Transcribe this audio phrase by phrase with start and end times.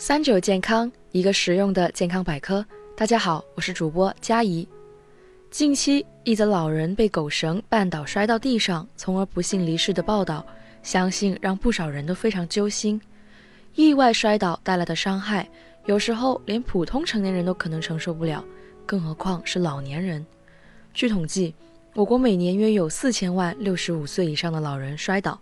[0.00, 2.64] 三九健康，一个实用的健康百科。
[2.96, 4.66] 大家好，我是主播佳怡。
[5.50, 10.46] 近期一则老人被狗绳绊倒摔到地上，从而不幸离世的报道，
[10.84, 13.00] 相信让不少人都非常揪心。
[13.74, 15.50] 意外摔倒带来的伤害，
[15.86, 18.44] 有时候连普通成年人都可能承受不了，
[18.86, 20.24] 更何况是老年人。
[20.94, 21.52] 据统计，
[21.94, 25.40] 我国每年约有四千万六十五岁以上的老人摔倒，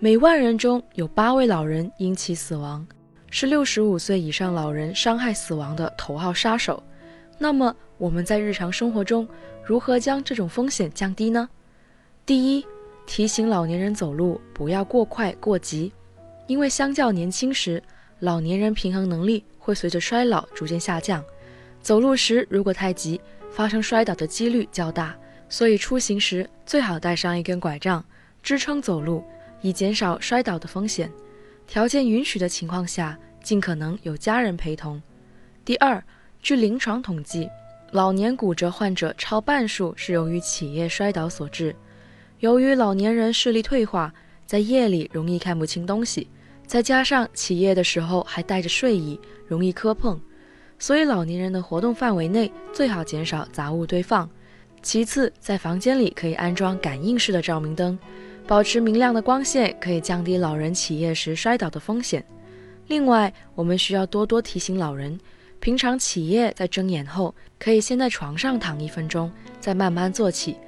[0.00, 2.84] 每万人中有八位老人因其死亡。
[3.36, 6.80] 是六十五岁以上老人伤害死亡的头号杀手。
[7.36, 9.26] 那么我们在日常生活中
[9.64, 11.48] 如何将这种风险降低呢？
[12.24, 12.64] 第一，
[13.06, 15.92] 提醒老年人走路不要过快过急，
[16.46, 17.82] 因为相较年轻时，
[18.20, 21.20] 老年人平衡能力会随着衰老逐渐下降。
[21.82, 25.12] 走路时如果太急，发生摔倒的几率较大。
[25.48, 28.04] 所以出行时最好带上一根拐杖
[28.44, 29.24] 支撑走路，
[29.60, 31.10] 以减少摔倒的风险。
[31.66, 35.02] 条件允许的情况下，尽可能有家人陪同。
[35.64, 36.02] 第二，
[36.40, 37.48] 据临床统计，
[37.90, 41.74] 老年骨折患者超半数是由于起夜摔倒所致。
[42.40, 44.12] 由于老年人视力退化，
[44.44, 46.28] 在夜里容易看不清东西，
[46.66, 50.20] 再加上起夜的时候还带着睡意，容易磕碰，
[50.78, 54.28] 所以老年人的活动范围内最好减少杂物堆放。
[54.82, 57.98] 其次，在房间里可以安装感应式的照明灯。
[58.46, 62.22] 保持明亮的光线可以降低老人起夜时摔倒的风险。
[62.88, 65.18] 另外，我们需要多多提醒老人，
[65.60, 70.58] 平常起夜在睁眼后，可以先在床上躺一分钟，再慢慢坐起，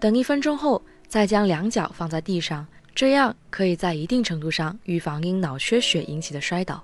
[0.00, 6.82] 等一分钟后再将两脚放在地上，这样可以在一定程度上预防因脑缺血引起的摔倒。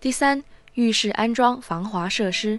[0.00, 0.42] 第三，
[0.74, 2.58] 浴室安装防滑设施。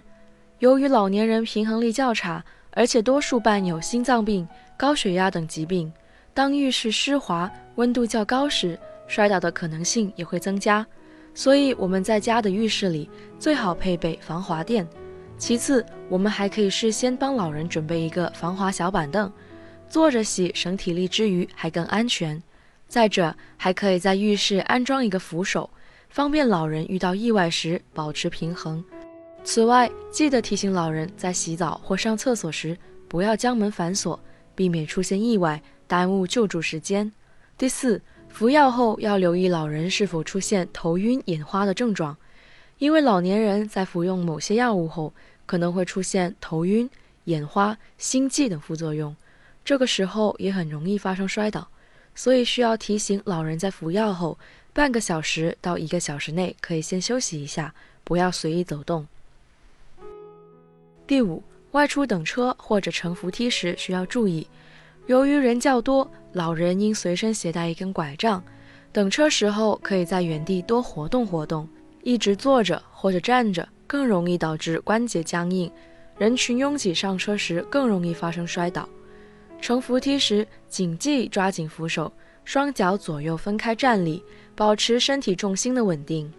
[0.60, 5.92] 由于老年人平衡力较差，而且多数伴有心脏病、高血压等疾病。
[6.34, 10.86] 当浴室湿滑、温度较高时，摔倒的可能性也会增加，
[11.34, 13.08] 所以我们在家的浴室里
[13.38, 14.86] 最好配备防滑垫。
[15.36, 19.30] 其次，我们还可以事先帮老人准备一个防滑小板凳，
[19.88, 22.42] 坐着洗省体力之余还更安全。
[22.88, 25.68] 再者，还可以在浴室安装一个扶手，
[26.08, 28.82] 方便老人遇到意外时保持平衡。
[29.44, 32.78] 此外，记得提醒老人在洗澡或上厕所时
[33.08, 34.18] 不要将门反锁，
[34.54, 35.60] 避免出现意外。
[35.92, 37.12] 耽误救助时间。
[37.58, 42.16] 第四，服药后要留意老人是否出现头晕、眼花的症状，
[42.78, 45.12] 因为老年人在服用某些药物后
[45.44, 46.88] 可能会出现头晕、
[47.24, 49.14] 眼花、心悸等副作用，
[49.66, 51.68] 这个时候也很容易发生摔倒，
[52.14, 54.38] 所以需要提醒老人在服药后
[54.72, 59.06] 半个小时到一个小时内可以先休息一下，不要随意走动。
[61.06, 61.42] 第五，
[61.72, 64.46] 外出等车或者乘扶梯时需要注意。
[65.06, 68.42] 由于人较多，老人应随身携带一根拐杖。
[68.92, 71.68] 等车时候，可以在原地多活动活动。
[72.02, 75.70] 一直坐着或者站着，更容易导致关节僵硬。
[76.18, 78.88] 人群拥挤上车时，更容易发生摔倒。
[79.60, 82.12] 乘扶梯时，谨记抓紧扶手，
[82.44, 84.22] 双脚左右分开站立，
[84.54, 86.30] 保持身体重心的稳定。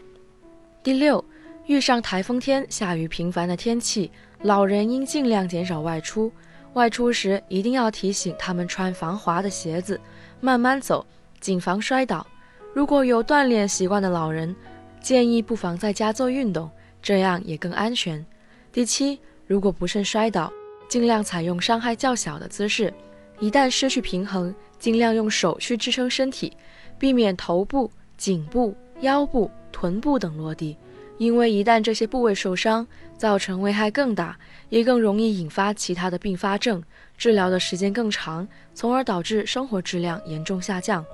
[0.83, 1.23] 第六，
[1.65, 6.31] 遇上台风天、下雨频繁的天气，老人应尽量减少外出。
[6.73, 9.99] 外出时一定要提醒他们穿防滑的鞋子，
[10.39, 11.05] 慢慢走，
[11.39, 12.25] 谨防摔倒。
[12.73, 14.55] 如果有锻炼习惯的老人，
[14.99, 16.69] 建议不妨在家做运动，
[17.01, 18.25] 这样也更安全。
[18.71, 20.51] 第七，如果不慎摔倒，
[20.87, 22.91] 尽量采用伤害较小的姿势。
[23.39, 26.51] 一旦失去平衡，尽量用手去支撑身体，
[26.97, 30.75] 避免头部、颈部、腰部、臀部等落地。
[31.17, 32.85] 因为一旦这些部位受伤，
[33.17, 34.37] 造成危害更大，
[34.69, 36.83] 也更容易引发其他的并发症，
[37.17, 41.05] 治疗的时间更长，从而导致生活质量严重下降。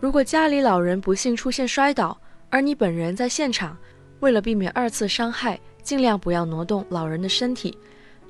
[0.00, 2.18] 如果家里老人不幸出现摔倒，
[2.50, 3.76] 而你本人在现场，
[4.20, 7.76] 为了避免二次伤害，尽量不要挪动老人的身体，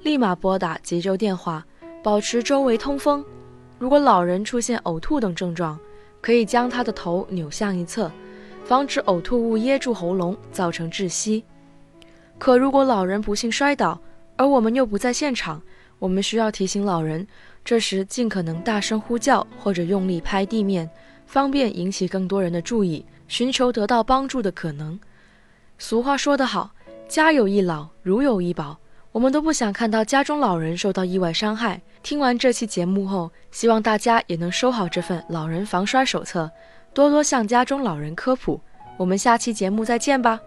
[0.03, 1.65] 立马拨打急救电话，
[2.03, 3.25] 保持周围通风。
[3.79, 5.79] 如果老人出现呕吐等症状，
[6.21, 8.11] 可以将他的头扭向一侧。
[8.65, 11.45] 防止呕吐物噎住喉咙，造成窒息。
[12.39, 14.01] 可如果老人不幸摔倒，
[14.37, 15.63] 而我们又不在现场，
[15.99, 17.27] 我们需要提醒老人，
[17.65, 20.89] 这时尽可能大声呼叫或者用力拍地面，
[21.27, 24.99] 方便引起更多人的注意，寻求得到帮助的可能。
[25.79, 26.73] 俗话说得好，
[27.09, 28.79] 家有一老，如有一宝。
[29.13, 31.83] 我们都不想看到家中老人受到意外伤害。
[32.03, 36.51] 听完这期节目后，希望大家也能收好这份老人防摔手册。
[36.95, 38.61] 多多向家中老人科普，
[38.97, 40.41] 我们下期节目再见吧。